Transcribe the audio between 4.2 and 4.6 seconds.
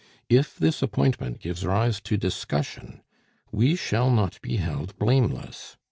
be